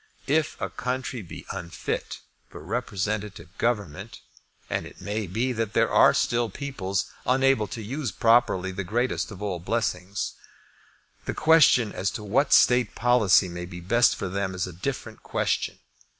[0.25, 4.19] If a country be unfit for representative government,
[4.67, 9.29] and it may be that there are still peoples unable to use properly that greatest
[9.29, 10.33] of all blessings,
[11.25, 15.21] the question as to what state policy may be best for them is a different
[15.21, 15.77] question.